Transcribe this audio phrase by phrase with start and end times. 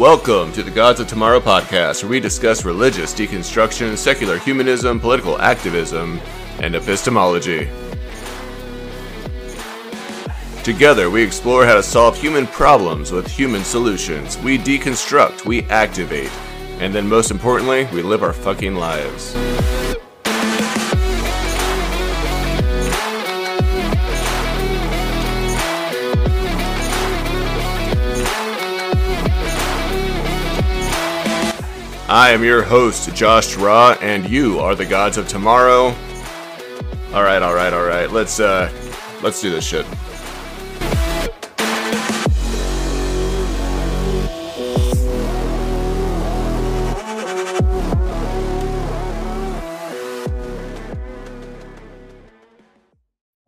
[0.00, 5.38] welcome to the Gods of Tomorrow podcast, where we discuss religious deconstruction, secular humanism, political
[5.38, 6.18] activism,
[6.62, 7.68] and epistemology.
[10.64, 14.38] Together, we explore how to solve human problems with human solutions.
[14.38, 16.32] We deconstruct, we activate,
[16.78, 19.36] and then most importantly, we live our fucking lives.
[32.10, 35.94] I am your host, Josh Raw, and you are the gods of tomorrow.
[37.14, 38.10] All right, all right, all right.
[38.10, 38.68] Let's uh,
[39.22, 39.86] let's do this shit.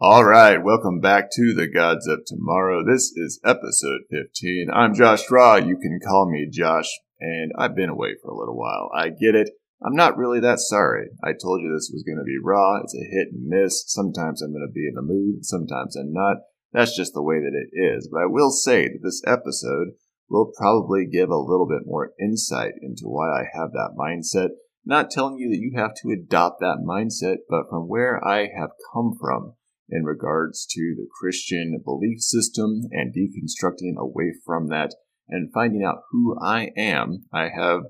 [0.01, 2.85] All right, welcome back to the Gods of Tomorrow.
[2.85, 4.69] This is episode 15.
[4.73, 5.57] I'm Josh Raw.
[5.57, 6.87] You can call me Josh
[7.23, 8.91] and I've been away for a little while.
[8.95, 9.51] I get it.
[9.85, 11.09] I'm not really that sorry.
[11.23, 12.79] I told you this was going to be raw.
[12.83, 13.85] It's a hit and miss.
[13.87, 16.39] Sometimes I'm going to be in the mood, sometimes I'm not.
[16.73, 18.09] That's just the way that it is.
[18.11, 19.95] But I will say that this episode
[20.29, 24.51] will probably give a little bit more insight into why I have that mindset.
[24.85, 28.71] Not telling you that you have to adopt that mindset, but from where I have
[28.93, 29.55] come from
[29.89, 34.95] in regards to the Christian belief system and deconstructing away from that
[35.33, 37.85] and finding out who I am, I have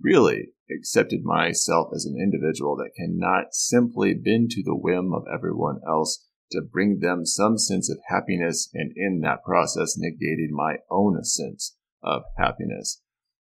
[0.00, 5.80] really accepted myself as an individual that cannot simply bend to the whim of everyone
[5.86, 11.24] else to bring them some sense of happiness and in that process negating my own
[11.24, 13.00] sense of happiness.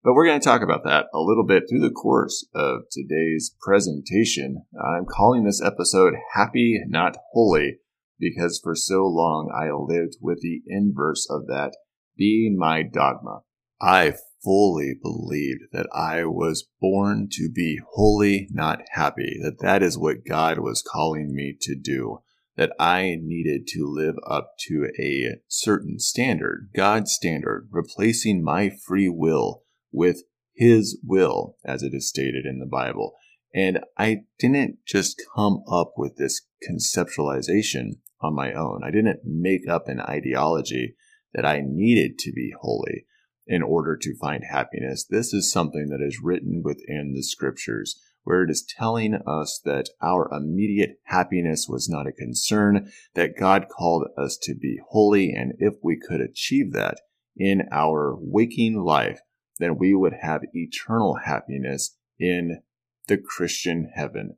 [0.03, 3.55] But we're going to talk about that a little bit through the course of today's
[3.61, 4.62] presentation.
[4.81, 7.78] I'm calling this episode Happy Not Holy
[8.19, 11.77] because for so long I lived with the inverse of that
[12.16, 13.41] being my dogma.
[13.81, 19.99] I fully believed that I was born to be holy, not happy, that that is
[19.99, 22.19] what God was calling me to do,
[22.56, 29.09] that I needed to live up to a certain standard, God's standard, replacing my free
[29.09, 29.62] will
[29.93, 30.22] with
[30.54, 33.15] His will, as it is stated in the Bible.
[33.54, 38.83] And I didn't just come up with this conceptualization on my own.
[38.84, 40.94] I didn't make up an ideology
[41.34, 43.06] that I needed to be holy
[43.47, 45.04] in order to find happiness.
[45.04, 49.88] This is something that is written within the scriptures, where it is telling us that
[50.03, 55.53] our immediate happiness was not a concern, that God called us to be holy, and
[55.59, 57.00] if we could achieve that
[57.36, 59.20] in our waking life,
[59.59, 62.62] then we would have eternal happiness in
[63.06, 64.36] the Christian heaven.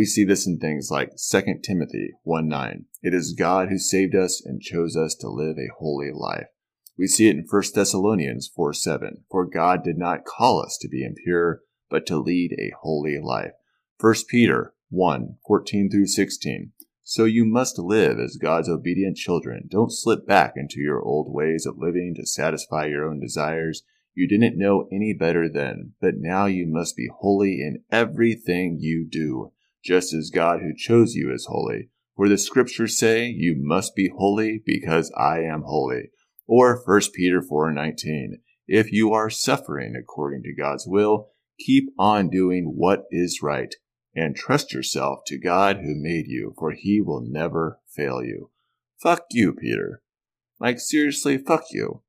[0.00, 2.86] We see this in things like 2 Timothy 1 9.
[3.02, 6.46] It is God who saved us and chose us to live a holy life.
[6.96, 9.24] We see it in 1 Thessalonians 4 7.
[9.30, 13.52] For God did not call us to be impure, but to lead a holy life.
[14.00, 16.72] 1 Peter 1 14 through 16.
[17.02, 19.68] So you must live as God's obedient children.
[19.70, 23.82] Don't slip back into your old ways of living to satisfy your own desires.
[24.14, 29.06] You didn't know any better then, but now you must be holy in everything you
[29.06, 29.52] do
[29.82, 31.90] just as God who chose you is holy.
[32.16, 36.10] For the scriptures say, You must be holy because I am holy.
[36.46, 42.74] Or 1 Peter 4:19, If you are suffering according to God's will, keep on doing
[42.76, 43.74] what is right,
[44.14, 48.50] and trust yourself to God who made you, for he will never fail you.
[49.00, 50.02] Fuck you, Peter.
[50.58, 52.02] Like, seriously, fuck you.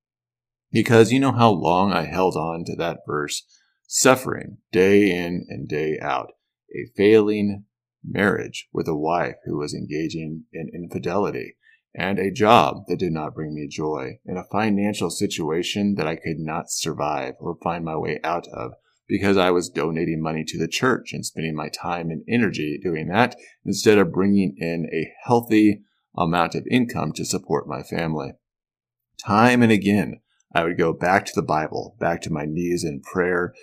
[0.72, 3.44] Because you know how long I held on to that verse,
[3.88, 6.32] suffering day in and day out
[6.76, 7.66] a failing
[8.04, 11.56] marriage with a wife who was engaging in infidelity,
[11.94, 16.16] and a job that did not bring me joy, and a financial situation that I
[16.16, 18.74] could not survive or find my way out of
[19.08, 23.10] because I was donating money to the church and spending my time and energy doing
[23.10, 23.36] that
[23.66, 25.82] instead of bringing in a healthy
[26.16, 28.32] amount of income to support my family.
[29.26, 30.22] Time and again,
[30.56, 33.54] I would go back to the Bible, back to my knees in prayer,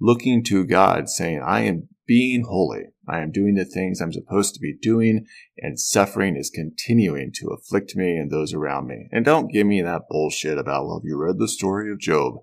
[0.00, 2.86] looking to God, saying, I am being holy.
[3.06, 5.26] I am doing the things I'm supposed to be doing,
[5.58, 9.08] and suffering is continuing to afflict me and those around me.
[9.12, 12.36] And don't give me that bullshit about, well, you read the story of Job?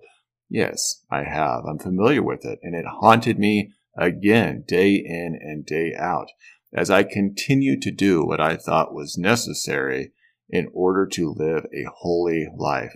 [0.48, 1.64] Yes, I have.
[1.68, 6.28] I'm familiar with it, and it haunted me again, day in and day out,
[6.72, 10.12] as I continued to do what I thought was necessary
[10.48, 12.94] in order to live a holy life.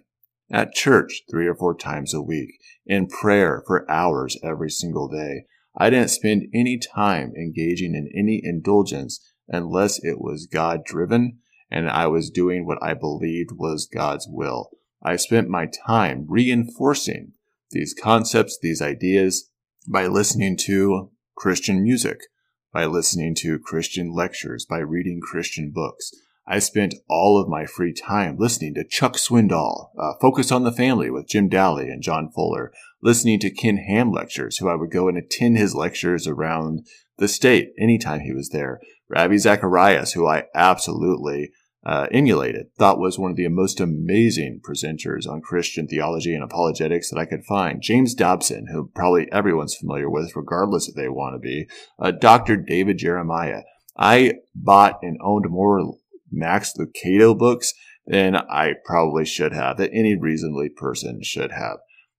[0.53, 2.51] At church three or four times a week,
[2.87, 5.47] in prayer for hours every single day,
[5.77, 11.39] I didn't spend any time engaging in any indulgence unless it was God driven
[11.71, 14.71] and I was doing what I believed was God's will.
[15.03, 17.33] I spent my time reinforcing
[17.71, 19.51] these concepts, these ideas
[19.87, 22.19] by listening to Christian music,
[22.73, 26.11] by listening to Christian lectures, by reading Christian books.
[26.51, 30.73] I spent all of my free time listening to Chuck Swindoll, uh, Focus on the
[30.73, 34.91] Family with Jim Daly and John Fuller, listening to Ken Ham lectures, who I would
[34.91, 36.89] go and attend his lectures around
[37.19, 38.81] the state anytime he was there.
[39.09, 41.53] Ravi Zacharias, who I absolutely
[41.87, 47.11] uh, emulated, thought was one of the most amazing presenters on Christian theology and apologetics
[47.11, 47.81] that I could find.
[47.81, 51.69] James Dobson, who probably everyone's familiar with, regardless if they want to be.
[51.97, 52.57] Uh, Dr.
[52.57, 53.63] David Jeremiah.
[53.97, 55.95] I bought and owned more
[56.31, 57.73] Max Lucado books
[58.07, 61.79] than I probably should have, that any reasonably person should have.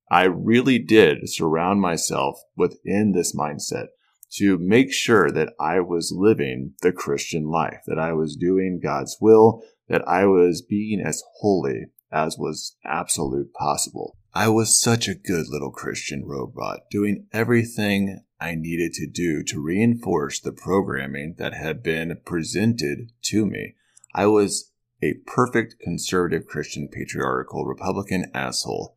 [0.09, 3.87] I really did surround myself within this mindset
[4.33, 9.17] to make sure that I was living the Christian life, that I was doing God's
[9.19, 14.17] will, that I was being as holy as was absolute possible.
[14.33, 19.61] I was such a good little Christian robot, doing everything I needed to do to
[19.61, 23.75] reinforce the programming that had been presented to me.
[24.13, 24.71] I was
[25.01, 28.95] a perfect conservative Christian patriarchal Republican asshole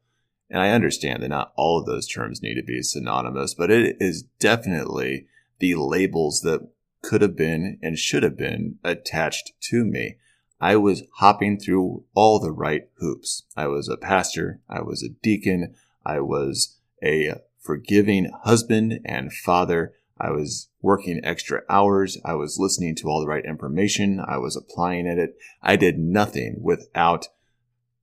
[0.50, 3.96] and I understand that not all of those terms need to be synonymous, but it
[3.99, 5.26] is definitely
[5.58, 6.69] the labels that
[7.02, 10.16] could have been and should have been attached to me.
[10.61, 13.44] I was hopping through all the right hoops.
[13.56, 14.60] I was a pastor.
[14.69, 15.75] I was a deacon.
[16.06, 19.94] I was a forgiving husband and father.
[20.19, 22.19] I was working extra hours.
[22.25, 24.20] I was listening to all the right information.
[24.25, 25.37] I was applying at it.
[25.62, 27.28] I did nothing without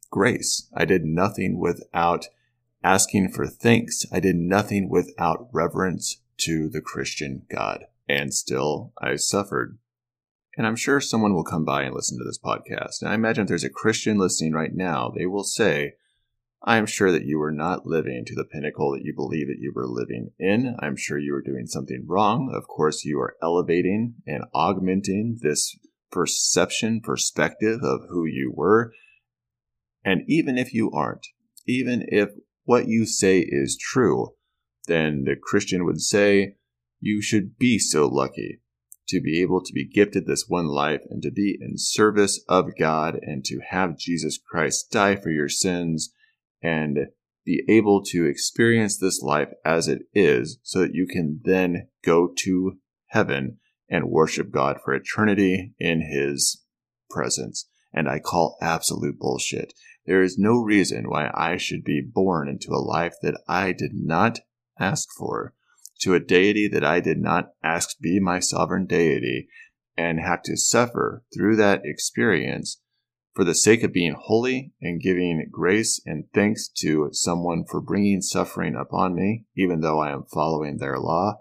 [0.09, 0.67] grace.
[0.73, 2.27] I did nothing without
[2.83, 4.05] asking for thanks.
[4.11, 7.85] I did nothing without reverence to the Christian God.
[8.09, 9.77] And still, I suffered.
[10.57, 13.01] And I'm sure someone will come by and listen to this podcast.
[13.01, 15.93] And I imagine if there's a Christian listening right now, they will say,
[16.63, 19.59] I am sure that you were not living to the pinnacle that you believe that
[19.59, 20.75] you were living in.
[20.79, 22.53] I'm sure you were doing something wrong.
[22.53, 25.75] Of course, you are elevating and augmenting this
[26.11, 28.93] perception, perspective of who you were.
[30.05, 31.25] And even if you aren't,
[31.67, 32.29] even if
[32.65, 34.35] what you say is true,
[34.87, 36.57] then the Christian would say,
[36.99, 38.59] You should be so lucky
[39.07, 42.77] to be able to be gifted this one life and to be in service of
[42.77, 46.13] God and to have Jesus Christ die for your sins
[46.61, 47.07] and
[47.45, 52.29] be able to experience this life as it is so that you can then go
[52.37, 52.77] to
[53.07, 53.57] heaven
[53.89, 56.63] and worship God for eternity in His
[57.09, 57.67] presence.
[57.93, 59.73] And I call absolute bullshit.
[60.05, 63.91] There is no reason why I should be born into a life that I did
[63.93, 64.39] not
[64.79, 65.53] ask for,
[66.01, 69.47] to a deity that I did not ask be my sovereign deity,
[69.97, 72.80] and have to suffer through that experience
[73.41, 78.21] for the sake of being holy and giving grace and thanks to someone for bringing
[78.21, 81.39] suffering upon me, even though I am following their law,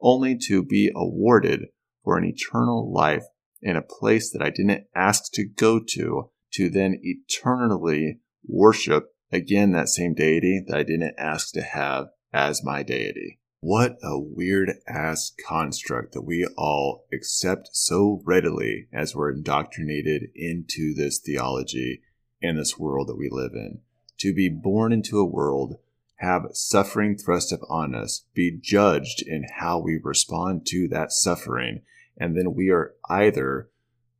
[0.00, 1.62] only to be awarded
[2.04, 3.24] for an eternal life
[3.60, 9.72] in a place that I didn't ask to go to to then eternally worship again
[9.72, 13.39] that same deity that I didn't ask to have as my deity.
[13.62, 20.94] What a weird ass construct that we all accept so readily as we're indoctrinated into
[20.94, 22.00] this theology
[22.42, 23.80] and this world that we live in.
[24.20, 25.76] To be born into a world,
[26.16, 31.82] have suffering thrust upon us, be judged in how we respond to that suffering,
[32.16, 33.68] and then we are either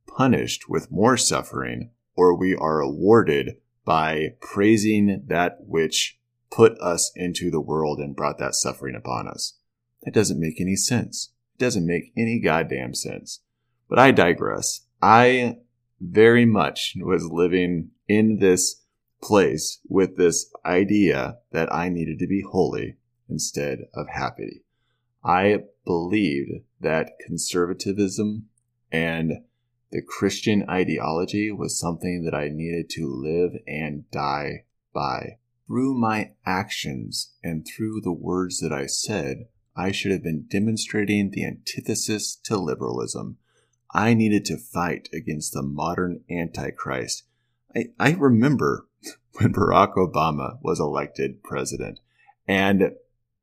[0.05, 6.19] punished with more suffering or we are awarded by praising that which
[6.51, 9.57] put us into the world and brought that suffering upon us.
[10.03, 11.31] That doesn't make any sense.
[11.55, 13.39] It doesn't make any goddamn sense.
[13.89, 14.81] But I digress.
[15.01, 15.57] I
[15.99, 18.83] very much was living in this
[19.21, 22.97] place with this idea that I needed to be holy
[23.29, 24.63] instead of happy.
[25.23, 28.47] I believed that conservatism
[28.91, 29.43] and
[29.91, 35.37] the Christian ideology was something that I needed to live and die by.
[35.71, 41.31] Through my actions and through the words that I said, I should have been demonstrating
[41.31, 43.37] the antithesis to liberalism.
[43.93, 47.23] I needed to fight against the modern Antichrist.
[47.73, 48.89] I, I remember
[49.35, 52.01] when Barack Obama was elected president,
[52.45, 52.91] and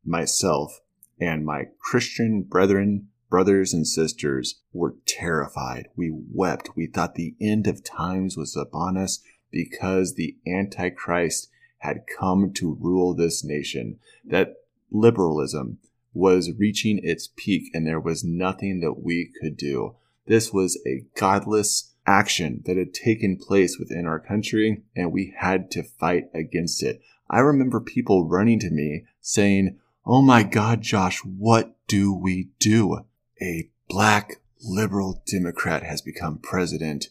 [0.05, 0.83] myself
[1.19, 5.89] and my Christian brethren brothers and sisters were terrified.
[5.97, 6.77] We wept.
[6.77, 12.79] We thought the end of times was upon us because the Antichrist had come to
[12.81, 14.57] rule this nation, that
[14.91, 15.79] liberalism
[16.13, 19.95] was reaching its peak and there was nothing that we could do.
[20.27, 25.71] This was a godless action that had taken place within our country and we had
[25.71, 27.01] to fight against it.
[27.31, 33.01] I remember people running to me saying, Oh my God, Josh, what do we do?
[33.43, 37.09] A black liberal Democrat has become president.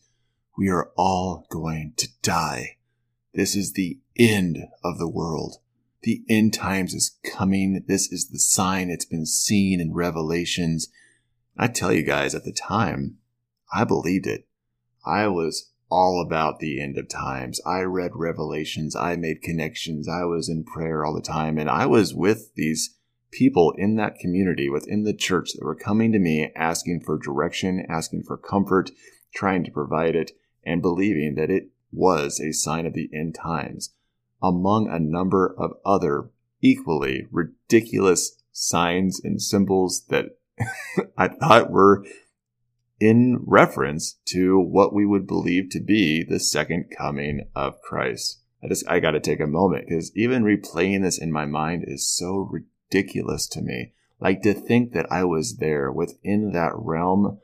[0.58, 2.78] We are all going to die.
[3.34, 5.58] This is the end of the world.
[6.04, 7.84] The end times is coming.
[7.88, 8.90] This is the sign.
[8.90, 10.90] It's been seen in Revelations.
[11.58, 13.18] I tell you guys, at the time,
[13.74, 14.48] I believed it.
[15.06, 17.62] I was all about the end of times.
[17.66, 18.96] I read Revelations.
[18.96, 20.08] I made connections.
[20.08, 21.58] I was in prayer all the time.
[21.58, 22.96] And I was with these
[23.32, 27.86] people in that community within the church that were coming to me asking for direction,
[27.90, 28.92] asking for comfort,
[29.34, 30.32] trying to provide it,
[30.66, 33.94] and believing that it was a sign of the end times,
[34.42, 36.30] among a number of other
[36.62, 40.38] equally ridiculous signs and symbols that
[41.18, 42.06] I thought were
[43.00, 48.42] in reference to what we would believe to be the second coming of Christ.
[48.64, 52.10] I just, I gotta take a moment because even replaying this in my mind is
[52.10, 53.94] so ridiculous to me.
[54.20, 57.40] Like to think that I was there within that realm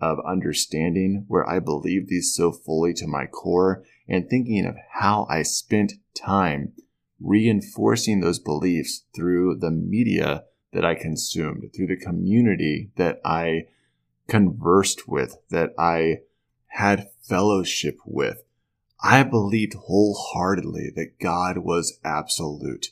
[0.00, 5.26] of understanding where I believed these so fully to my core and thinking of how
[5.28, 6.72] I spent time
[7.20, 13.66] reinforcing those beliefs through the media that I consumed, through the community that I
[14.28, 16.20] conversed with, that I
[16.68, 18.42] had fellowship with.
[19.02, 22.88] I believed wholeheartedly that God was absolute.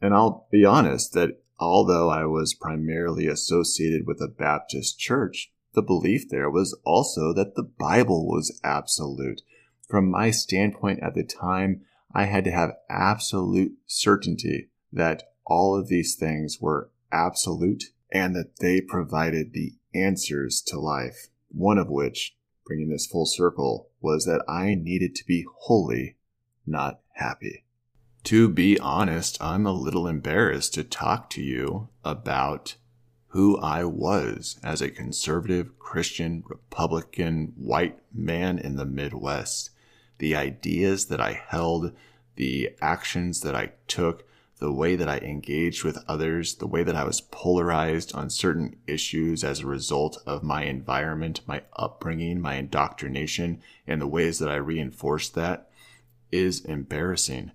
[0.00, 5.82] And I'll be honest that although I was primarily associated with a Baptist church, the
[5.82, 9.42] belief there was also that the Bible was absolute.
[9.90, 11.80] From my standpoint at the time,
[12.14, 18.58] I had to have absolute certainty that all of these things were absolute and that
[18.60, 21.28] they provided the answers to life.
[21.48, 26.16] One of which, bringing this full circle, was that I needed to be holy,
[26.64, 27.64] not happy.
[28.24, 32.76] To be honest, I'm a little embarrassed to talk to you about
[33.28, 39.70] who I was as a conservative, Christian, Republican, white man in the Midwest.
[40.20, 41.92] The ideas that I held,
[42.36, 44.24] the actions that I took,
[44.58, 48.76] the way that I engaged with others, the way that I was polarized on certain
[48.86, 54.50] issues as a result of my environment, my upbringing, my indoctrination, and the ways that
[54.50, 55.70] I reinforced that
[56.30, 57.52] is embarrassing.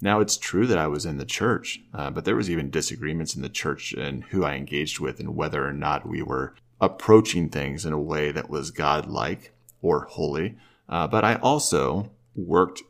[0.00, 3.36] Now, it's true that I was in the church, uh, but there was even disagreements
[3.36, 7.48] in the church and who I engaged with and whether or not we were approaching
[7.48, 10.56] things in a way that was God-like or holy.
[10.90, 12.82] Uh, but I also worked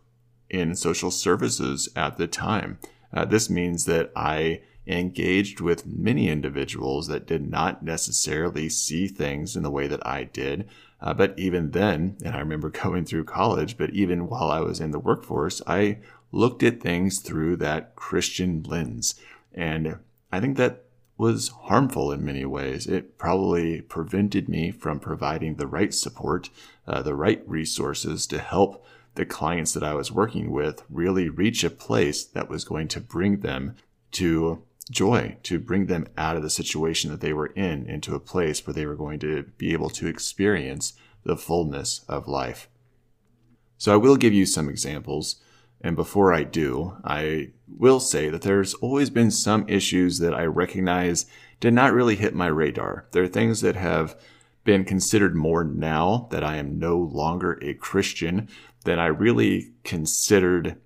[0.49, 2.79] in social services at the time.
[3.13, 9.55] Uh, this means that I engaged with many individuals that did not necessarily see things
[9.55, 10.69] in the way that I did.
[11.01, 14.81] Uh, but even then, and I remember going through college, but even while I was
[14.81, 15.99] in the workforce, I
[16.33, 19.15] looked at things through that Christian lens.
[19.53, 19.99] And
[20.33, 20.85] I think that
[21.21, 22.87] was harmful in many ways.
[22.87, 26.49] It probably prevented me from providing the right support,
[26.89, 28.87] uh, the right resources to help
[29.17, 33.01] the clients that I was working with really reach a place that was going to
[33.01, 33.77] bring them
[34.13, 38.21] to joy, to bring them out of the situation that they were in into a
[38.21, 42.71] place where they were going to be able to experience the fullness of life.
[43.77, 45.37] So I will give you some examples.
[45.81, 50.45] And before I do, I will say that there's always been some issues that I
[50.45, 51.27] recognize
[51.59, 53.07] did not really hit my radar.
[53.13, 54.17] There are things that have
[54.65, 58.49] been considered more now that I am no longer a Christian
[58.85, 60.77] than I really considered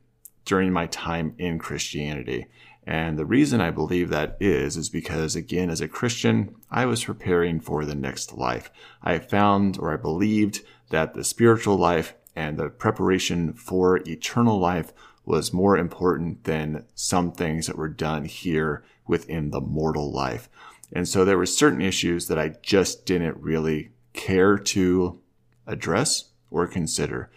[0.44, 2.46] during my time in Christianity.
[2.86, 7.04] And the reason I believe that is, is because again, as a Christian, I was
[7.04, 8.70] preparing for the next life.
[9.02, 10.60] I found or I believed
[10.90, 14.92] that the spiritual life and the preparation for eternal life
[15.24, 20.48] was more important than some things that were done here within the mortal life.
[20.92, 25.20] And so there were certain issues that I just didn't really care to
[25.66, 27.30] address or consider.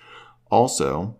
[0.51, 1.17] Also,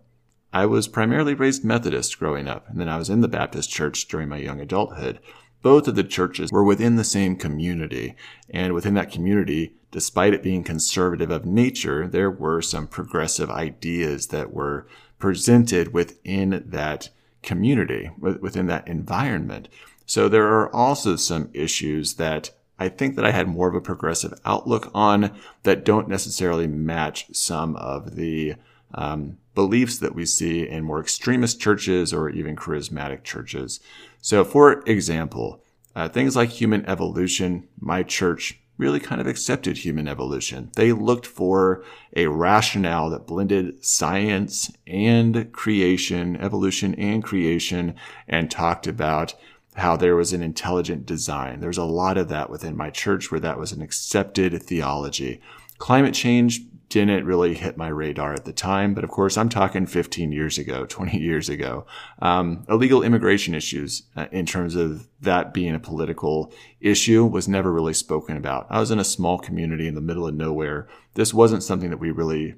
[0.52, 4.08] I was primarily raised Methodist growing up, and then I was in the Baptist church
[4.08, 5.20] during my young adulthood.
[5.62, 8.14] Both of the churches were within the same community,
[8.50, 14.28] and within that community, despite it being conservative of nature, there were some progressive ideas
[14.28, 14.86] that were
[15.18, 17.10] presented within that
[17.42, 19.68] community, within that environment.
[20.06, 23.80] So there are also some issues that I think that I had more of a
[23.80, 28.54] progressive outlook on that don't necessarily match some of the
[28.94, 33.80] um, beliefs that we see in more extremist churches or even charismatic churches.
[34.20, 35.62] So, for example,
[35.94, 40.70] uh, things like human evolution, my church really kind of accepted human evolution.
[40.76, 41.84] They looked for
[42.14, 47.96] a rationale that blended science and creation, evolution and creation,
[48.28, 49.34] and talked about
[49.74, 51.60] how there was an intelligent design.
[51.60, 55.40] There's a lot of that within my church where that was an accepted theology.
[55.78, 59.86] Climate change didn't really hit my radar at the time, but of course, I'm talking
[59.86, 61.86] 15 years ago, 20 years ago.
[62.20, 67.72] Um, illegal immigration issues, uh, in terms of that being a political issue, was never
[67.72, 68.66] really spoken about.
[68.70, 70.88] I was in a small community in the middle of nowhere.
[71.14, 72.54] This wasn't something that we really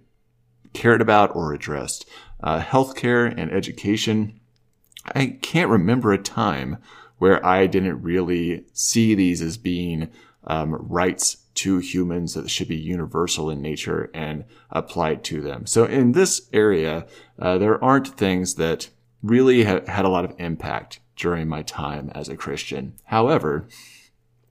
[0.73, 2.09] cared about or addressed.
[2.43, 4.39] Uh, healthcare and education,
[5.15, 6.79] I can't remember a time
[7.19, 10.11] where I didn't really see these as being
[10.45, 15.67] um, rights to humans that should be universal in nature and applied to them.
[15.67, 17.07] So in this area,
[17.39, 18.89] uh, there aren't things that
[19.23, 22.95] really ha- had a lot of impact during my time as a Christian.
[23.05, 23.69] However,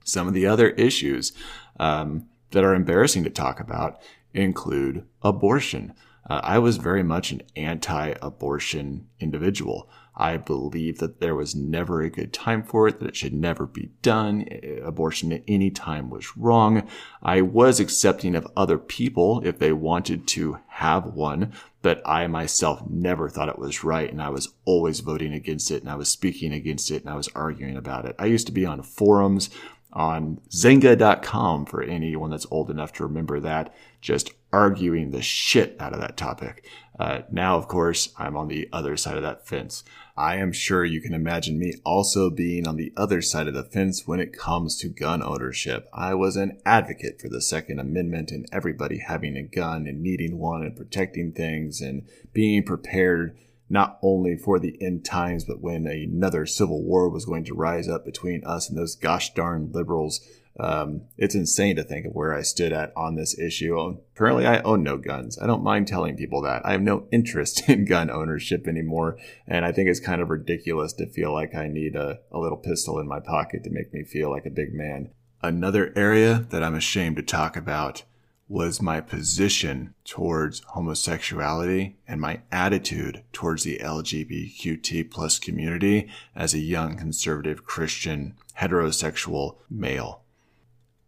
[0.04, 1.34] some of the other issues
[1.80, 4.00] um, that are embarrassing to talk about
[4.34, 5.94] include abortion.
[6.30, 9.90] Uh, I was very much an anti-abortion individual.
[10.20, 13.66] I believe that there was never a good time for it, that it should never
[13.66, 14.46] be done.
[14.84, 16.88] Abortion at any time was wrong.
[17.24, 22.84] I was accepting of other people if they wanted to have one, but I myself
[22.90, 24.12] never thought it was right.
[24.12, 27.16] And I was always voting against it and I was speaking against it and I
[27.16, 28.16] was arguing about it.
[28.20, 29.50] I used to be on forums
[29.94, 35.94] on Xanga.com for anyone that's old enough to remember that, just arguing the shit out
[35.94, 36.66] of that topic.
[37.00, 39.84] Uh, now, of course, I'm on the other side of that fence.
[40.20, 43.64] I am sure you can imagine me also being on the other side of the
[43.64, 45.88] fence when it comes to gun ownership.
[45.94, 50.38] I was an advocate for the Second Amendment and everybody having a gun and needing
[50.38, 53.38] one and protecting things and being prepared
[53.70, 57.88] not only for the end times, but when another civil war was going to rise
[57.88, 60.20] up between us and those gosh darn liberals
[60.60, 63.98] um, it's insane to think of where I stood at on this issue.
[64.16, 65.40] Currently, I own no guns.
[65.40, 66.66] I don't mind telling people that.
[66.66, 69.18] I have no interest in gun ownership anymore.
[69.48, 72.58] And I think it's kind of ridiculous to feel like I need a, a little
[72.58, 75.12] pistol in my pocket to make me feel like a big man.
[75.42, 78.04] Another area that I'm ashamed to talk about
[78.50, 86.60] was my position towards homosexuality and my attitude towards the LGBTQT plus community as a
[86.60, 90.19] young conservative Christian heterosexual male.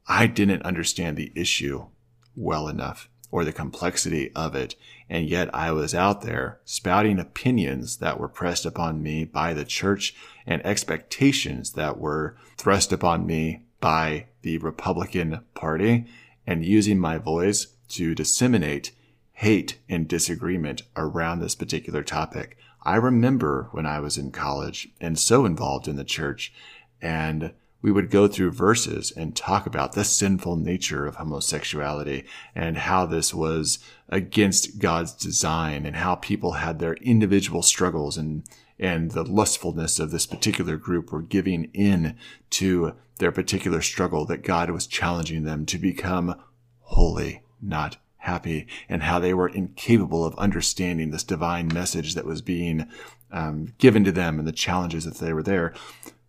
[0.07, 1.87] I didn't understand the issue
[2.35, 4.75] well enough or the complexity of it.
[5.09, 9.65] And yet I was out there spouting opinions that were pressed upon me by the
[9.65, 10.13] church
[10.45, 16.05] and expectations that were thrust upon me by the Republican Party
[16.45, 18.91] and using my voice to disseminate
[19.33, 22.57] hate and disagreement around this particular topic.
[22.83, 26.53] I remember when I was in college and so involved in the church
[27.01, 32.77] and we would go through verses and talk about the sinful nature of homosexuality and
[32.77, 38.43] how this was against God's design and how people had their individual struggles and
[38.79, 42.17] and the lustfulness of this particular group were giving in
[42.49, 46.35] to their particular struggle that God was challenging them to become
[46.79, 52.41] holy, not happy, and how they were incapable of understanding this divine message that was
[52.41, 52.87] being
[53.31, 55.73] um, given to them and the challenges that they were there.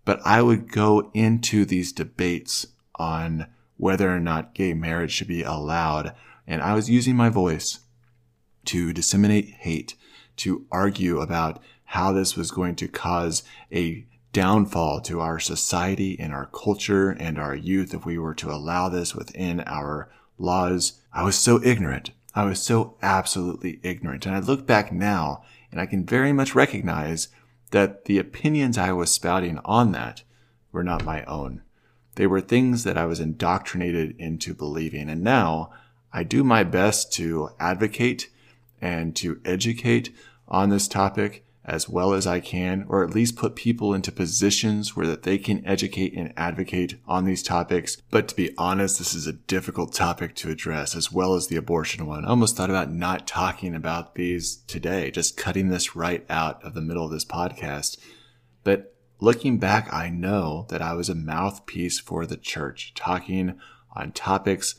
[0.05, 5.43] But I would go into these debates on whether or not gay marriage should be
[5.43, 6.15] allowed.
[6.47, 7.81] And I was using my voice
[8.67, 9.95] to disseminate hate,
[10.37, 16.33] to argue about how this was going to cause a downfall to our society and
[16.33, 21.01] our culture and our youth if we were to allow this within our laws.
[21.13, 22.13] I was so ignorant.
[22.35, 24.25] I was so absolutely ignorant.
[24.27, 27.29] And I look back now and I can very much recognize
[27.73, 30.23] that the opinions I was spouting on that
[30.71, 31.63] were not my own.
[32.15, 35.09] They were things that I was indoctrinated into believing.
[35.11, 35.73] And now
[36.13, 38.31] I do my best to advocate
[38.81, 40.15] and to educate
[40.47, 44.97] on this topic as well as I can, or at least put people into positions
[44.97, 47.97] where that they can educate and advocate on these topics.
[48.11, 51.57] But to be honest, this is a difficult topic to address as well as the
[51.57, 52.25] abortion one.
[52.25, 56.75] I almost thought about not talking about these today, just cutting this right out of
[56.75, 57.97] the middle of this podcast.
[58.65, 63.59] But looking back, I know that I was a mouthpiece for the church, talking
[63.95, 64.75] on topics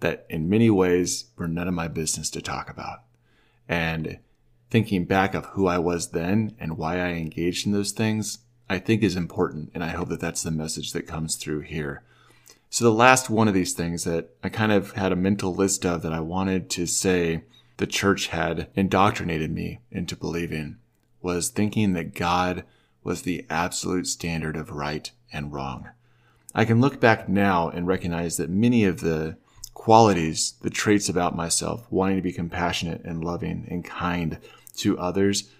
[0.00, 3.00] that in many ways were none of my business to talk about.
[3.68, 4.18] And
[4.70, 8.78] thinking back of who I was then and why I engaged in those things, I
[8.78, 9.70] think is important.
[9.74, 12.02] And I hope that that's the message that comes through here.
[12.70, 15.84] So the last one of these things that I kind of had a mental list
[15.84, 17.42] of that I wanted to say
[17.78, 20.76] the church had indoctrinated me into believing
[21.20, 22.64] was thinking that God
[23.02, 25.88] was the absolute standard of right and wrong.
[26.54, 29.36] I can look back now and recognize that many of the
[29.74, 34.38] qualities, the traits about myself, wanting to be compassionate and loving and kind
[34.80, 35.50] to others,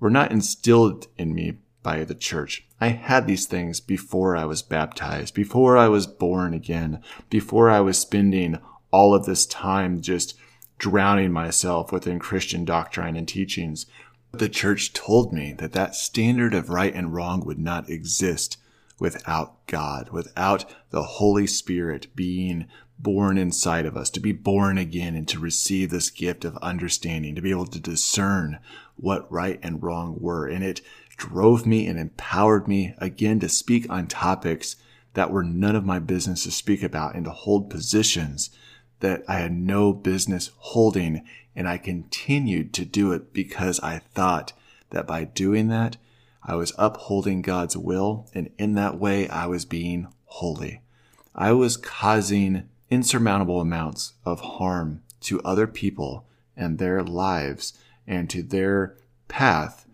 [0.00, 2.66] were not instilled in me by the church.
[2.80, 7.80] I had these things before I was baptized, before I was born again, before I
[7.80, 8.58] was spending
[8.90, 10.34] all of this time just
[10.78, 13.86] drowning myself within Christian doctrine and teachings.
[14.32, 18.58] The church told me that that standard of right and wrong would not exist
[19.00, 22.66] without God, without the Holy Spirit being
[22.98, 27.34] born inside of us, to be born again and to receive this gift of understanding,
[27.34, 28.58] to be able to discern
[28.96, 30.46] what right and wrong were.
[30.46, 30.80] And it
[31.16, 34.76] drove me and empowered me again to speak on topics
[35.14, 38.50] that were none of my business to speak about and to hold positions
[39.00, 41.24] that I had no business holding.
[41.54, 44.52] And I continued to do it because I thought
[44.90, 45.96] that by doing that,
[46.42, 48.28] I was upholding God's will.
[48.34, 50.82] And in that way, I was being holy.
[51.34, 58.42] I was causing insurmountable amounts of harm to other people and their lives and to
[58.42, 58.96] their
[59.28, 59.86] path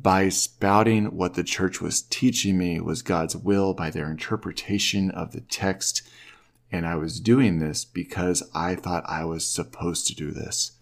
[0.00, 5.32] by spouting what the church was teaching me was God's will by their interpretation of
[5.32, 6.02] the text.
[6.70, 10.72] And I was doing this because I thought I was supposed to do this.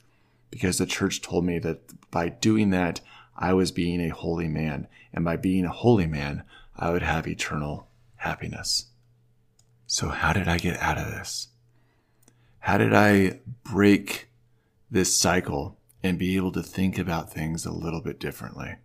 [0.51, 3.01] Because the church told me that by doing that,
[3.37, 4.88] I was being a holy man.
[5.12, 6.42] And by being a holy man,
[6.77, 8.87] I would have eternal happiness.
[9.87, 11.48] So how did I get out of this?
[12.62, 14.29] How did I break
[14.88, 18.77] this cycle and be able to think about things a little bit differently?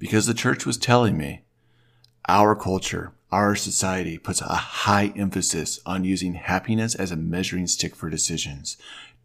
[0.00, 1.42] Because the church was telling me
[2.28, 7.94] our culture, our society puts a high emphasis on using happiness as a measuring stick
[7.94, 8.76] for decisions.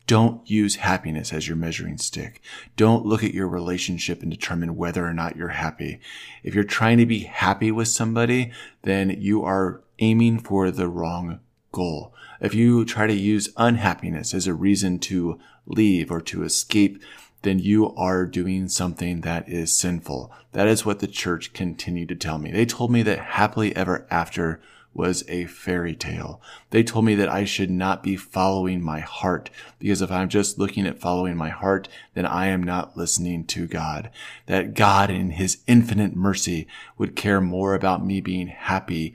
[0.06, 2.42] Don't use happiness as your measuring stick.
[2.76, 6.00] Don't look at your relationship and determine whether or not you're happy.
[6.44, 8.52] If you're trying to be happy with somebody,
[8.84, 11.40] then you are aiming for the wrong
[11.78, 12.12] goal.
[12.42, 17.00] If you try to use unhappiness as a reason to leave or to escape,
[17.44, 20.32] then you are doing something that is sinful.
[20.54, 22.52] That is what the church continued to tell me.
[22.52, 24.60] They told me that happily ever after
[24.92, 26.42] was a fairy tale.
[26.72, 30.58] They told me that I should not be following my heart because if I'm just
[30.58, 34.10] looking at following my heart, then I am not listening to God.
[34.48, 39.14] That God in his infinite mercy would care more about me being happy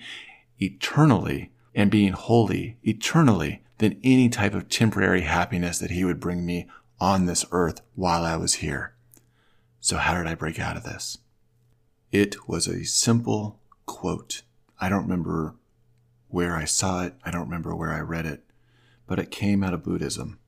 [0.61, 6.47] eternally and being holy eternally than any type of temporary happiness that he would bring
[6.47, 6.69] me
[7.01, 8.95] on this earth while I was here.
[9.81, 11.19] So how did I break out of this?
[12.13, 14.43] It was a simple quote.
[14.81, 15.57] I don't remember
[16.29, 17.15] where I saw it.
[17.25, 18.45] I don't remember where I read it,
[19.07, 20.39] but it came out of Buddhism.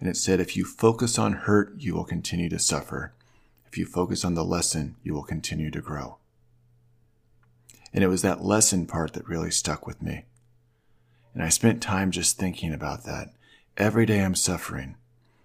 [0.00, 3.14] And it said, if you focus on hurt, you will continue to suffer.
[3.66, 6.18] If you focus on the lesson, you will continue to grow.
[7.94, 10.24] And it was that lesson part that really stuck with me.
[11.32, 13.28] And I spent time just thinking about that.
[13.76, 14.96] Every day I'm suffering.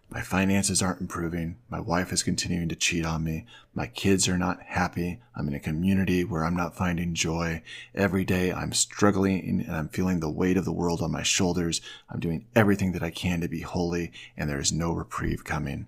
[0.09, 1.57] My finances aren't improving.
[1.69, 3.45] My wife is continuing to cheat on me.
[3.75, 5.21] My kids are not happy.
[5.35, 7.62] I'm in a community where I'm not finding joy.
[7.93, 11.79] Every day I'm struggling and I'm feeling the weight of the world on my shoulders.
[12.09, 15.85] I'm doing everything that I can to be holy and there is no reprieve coming.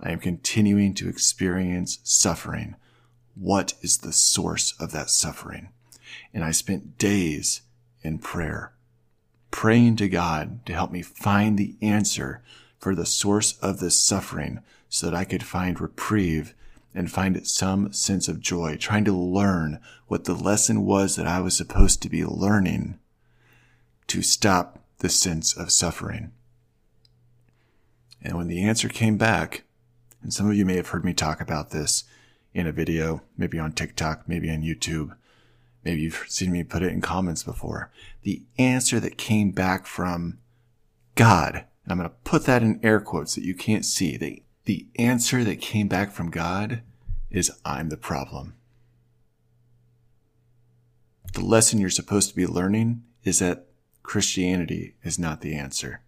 [0.00, 2.76] I am continuing to experience suffering
[3.38, 5.68] what is the source of that suffering?
[6.32, 7.62] And I spent days
[8.02, 8.72] in prayer,
[9.50, 12.42] praying to God to help me find the answer
[12.78, 16.54] for the source of this suffering so that I could find reprieve
[16.94, 21.40] and find some sense of joy, trying to learn what the lesson was that I
[21.40, 22.98] was supposed to be learning
[24.08, 26.32] to stop the sense of suffering.
[28.22, 29.64] And when the answer came back,
[30.22, 32.04] and some of you may have heard me talk about this
[32.58, 35.16] in a video, maybe on TikTok, maybe on YouTube.
[35.84, 37.92] Maybe you've seen me put it in comments before.
[38.22, 40.38] The answer that came back from
[41.14, 44.16] God, and I'm going to put that in air quotes that you can't see.
[44.16, 46.82] The, the answer that came back from God
[47.30, 48.54] is I'm the problem.
[51.34, 53.66] The lesson you're supposed to be learning is that
[54.02, 56.00] Christianity is not the answer.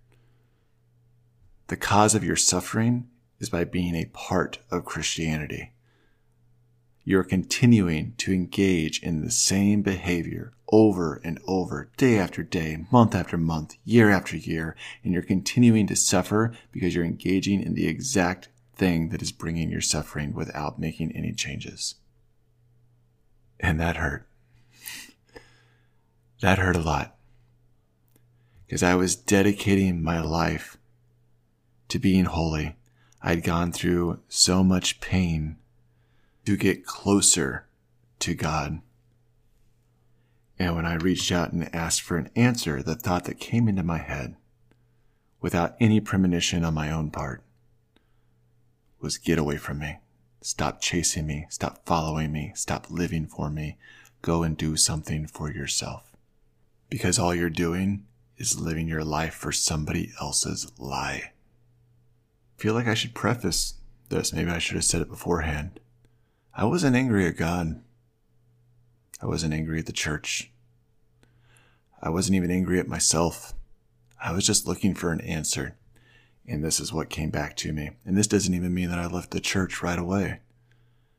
[1.68, 3.08] The cause of your suffering
[3.38, 5.74] is by being a part of Christianity
[7.10, 13.16] you're continuing to engage in the same behavior over and over, day after day, month
[13.16, 17.88] after month, year after year, and you're continuing to suffer because you're engaging in the
[17.88, 21.96] exact thing that is bringing your suffering without making any changes.
[23.58, 24.28] And that hurt.
[26.40, 27.16] That hurt a lot.
[28.66, 30.78] Because I was dedicating my life
[31.88, 32.76] to being holy.
[33.20, 35.56] I'd gone through so much pain
[36.50, 37.64] to get closer
[38.18, 38.80] to God.
[40.58, 43.84] And when I reached out and asked for an answer, the thought that came into
[43.84, 44.34] my head,
[45.40, 47.44] without any premonition on my own part,
[49.00, 49.98] was get away from me.
[50.40, 51.46] Stop chasing me.
[51.50, 52.50] Stop following me.
[52.56, 53.78] Stop living for me.
[54.20, 56.16] Go and do something for yourself.
[56.88, 58.06] Because all you're doing
[58.38, 61.30] is living your life for somebody else's lie.
[62.58, 63.74] I feel like I should preface
[64.08, 64.32] this.
[64.32, 65.78] Maybe I should have said it beforehand.
[66.54, 67.80] I wasn't angry at God.
[69.22, 70.50] I wasn't angry at the church.
[72.02, 73.54] I wasn't even angry at myself.
[74.22, 75.76] I was just looking for an answer.
[76.46, 77.90] And this is what came back to me.
[78.04, 80.40] And this doesn't even mean that I left the church right away.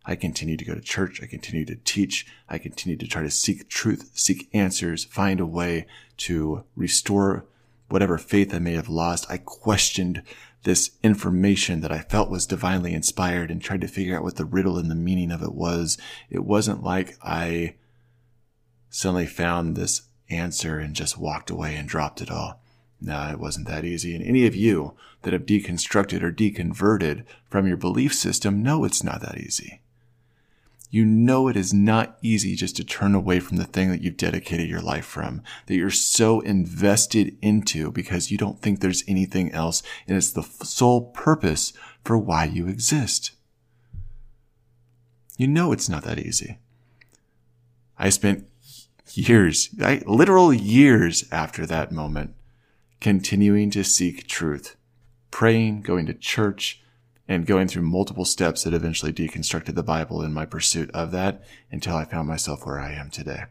[0.03, 1.21] I continued to go to church.
[1.21, 2.25] I continued to teach.
[2.49, 5.85] I continued to try to seek truth, seek answers, find a way
[6.17, 7.45] to restore
[7.91, 9.25] whatever faith I may have lost.
[9.29, 10.23] I questioned
[10.63, 14.45] this information that I felt was divinely inspired and tried to figure out what the
[14.45, 15.97] riddle and the meaning of it was.
[16.29, 17.75] It wasn't like I
[18.89, 22.61] suddenly found this answer and just walked away and dropped it all.
[22.99, 24.15] No, it wasn't that easy.
[24.15, 29.03] And any of you that have deconstructed or deconverted from your belief system know it's
[29.03, 29.80] not that easy.
[30.91, 34.17] You know it is not easy just to turn away from the thing that you've
[34.17, 39.53] dedicated your life from, that you're so invested into because you don't think there's anything
[39.53, 41.71] else and it's the sole purpose
[42.03, 43.31] for why you exist.
[45.37, 46.59] You know it's not that easy.
[47.97, 48.47] I spent
[49.13, 49.69] years,
[50.05, 52.35] literal years after that moment,
[52.99, 54.75] continuing to seek truth,
[55.31, 56.83] praying, going to church,
[57.27, 61.43] and going through multiple steps that eventually deconstructed the Bible in my pursuit of that
[61.71, 63.43] until I found myself where I am today.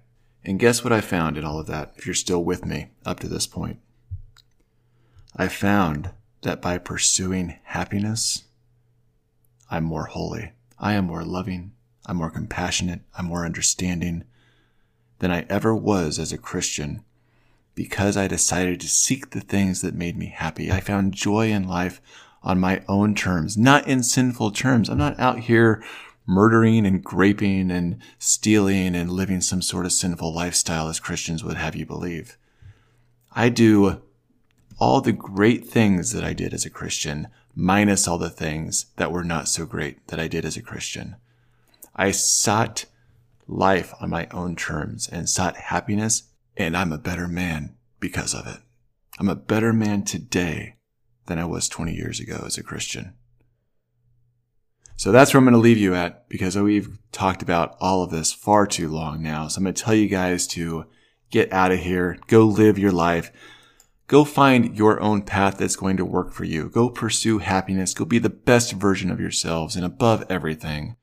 [0.45, 3.21] And guess what I found in all of that, if you're still with me up
[3.21, 3.79] to this point?
[5.37, 6.11] I found
[6.43, 8.45] that by pursuing happiness,
[9.71, 10.53] I'm more holy.
[10.79, 11.73] I am more loving.
[12.07, 13.03] I'm more compassionate.
[13.17, 14.25] I'm more understanding
[15.19, 17.05] than I ever was as a Christian
[17.75, 20.73] because I decided to seek the things that made me happy.
[20.73, 22.01] I found joy in life
[22.43, 24.89] on my own terms, not in sinful terms.
[24.89, 25.83] I'm not out here
[26.27, 31.57] murdering and raping and stealing and living some sort of sinful lifestyle as Christians would
[31.57, 32.37] have you believe.
[33.33, 34.03] I do
[34.79, 39.13] all the great things that I did as a Christian, minus all the things that
[39.13, 41.17] were not so great that I did as a Christian.
[41.95, 42.87] I sought
[43.47, 46.23] life on my own terms and sought happiness,
[46.57, 48.61] and I'm a better man because of it.
[49.19, 50.77] I'm a better man today
[51.31, 53.15] than I was 20 years ago as a Christian.
[54.97, 58.11] So that's where I'm going to leave you at because we've talked about all of
[58.11, 59.49] this far too long now.
[59.49, 60.85] So I'm going to tell you guys to
[61.31, 63.33] get out of here, go live your life,
[64.09, 66.69] go find your own path that's going to work for you.
[66.69, 70.97] Go pursue happiness, go be the best version of yourselves, and above everything,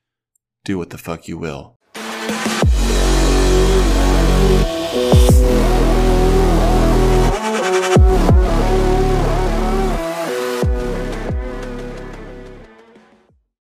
[0.63, 1.77] do what the fuck you will.